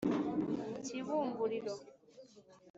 [0.85, 1.73] Kibumbuliro